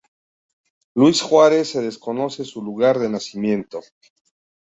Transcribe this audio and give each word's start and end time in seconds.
Luis 0.95 1.21
Juarez, 1.21 1.69
se 1.73 1.79
desconoce 1.83 2.43
su 2.43 2.63
lugar 2.63 2.97
de 2.97 3.07
nacimiento. 3.07 3.81